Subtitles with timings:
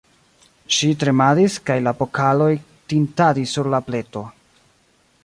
[0.77, 2.49] Ŝi tremadis, kaj la pokaloj
[2.95, 4.29] tintadis sur la pleto.